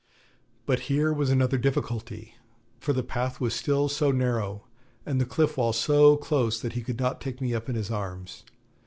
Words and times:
But 0.65 0.79
here 0.89 1.13
was 1.13 1.29
another 1.29 1.59
difficulty, 1.59 2.33
for 2.79 2.91
the 2.91 3.03
path 3.03 3.39
was 3.39 3.53
still 3.53 3.87
so 3.87 4.09
narrow 4.09 4.65
and 5.05 5.21
the 5.21 5.25
cliff 5.27 5.57
wall 5.57 5.73
so 5.73 6.17
close 6.17 6.59
that 6.59 6.73
he 6.73 6.81
could 6.81 6.97
not 6.99 7.21
take 7.21 7.39
me 7.39 7.53
up 7.53 7.69
in 7.69 7.75
his 7.75 7.91
arms. 7.91 8.43